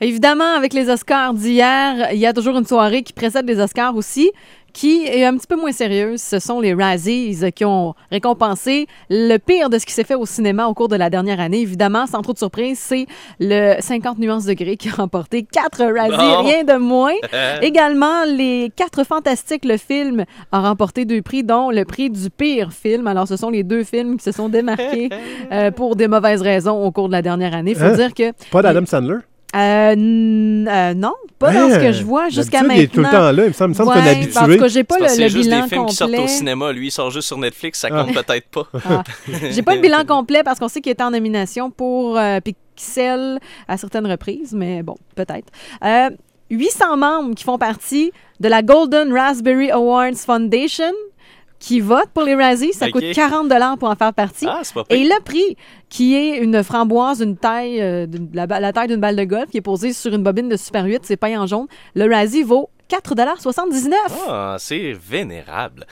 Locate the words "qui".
3.02-3.12, 4.72-5.04, 7.54-7.64, 9.84-9.92, 14.78-14.88, 24.18-24.24, 35.86-35.94, 47.34-47.44, 51.60-51.78, 55.88-56.16, 59.50-59.58